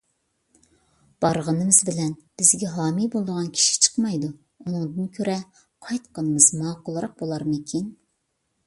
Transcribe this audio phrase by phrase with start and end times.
[1.25, 4.31] بارغىنىمىز بىلەن بىزگە ھامىي بولىدىغان كىشى چىقمايدۇ،
[4.67, 7.91] ئۇنىڭدىن كۆرە قايتقىنىمىز ماقۇلراق بولارمىكىن؟